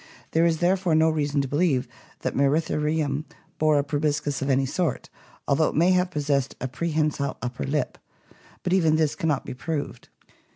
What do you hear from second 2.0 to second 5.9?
that Mceritherium bore a proboscis of any sort, although it